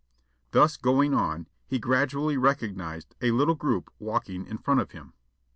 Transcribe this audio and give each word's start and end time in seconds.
Thus 0.49 0.77
going 0.77 1.13
on, 1.13 1.47
he 1.67 1.77
gradually 1.77 2.35
recognised 2.35 3.13
a 3.21 3.29
little 3.29 3.53
group 3.53 3.93
walking 3.99 4.47
in 4.47 4.57
front 4.57 4.79
of 4.79 4.93
him. 4.93 5.13